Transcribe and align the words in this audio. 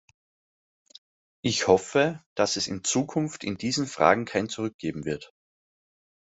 Ich 1.43 1.67
hoffe, 1.67 2.23
dass 2.33 2.55
es 2.55 2.65
in 2.65 2.83
Zukunft 2.83 3.43
in 3.43 3.59
diesen 3.59 3.85
Fragen 3.85 4.25
kein 4.25 4.49
Zurück 4.49 4.79
geben 4.79 5.05
wird. 5.05 5.31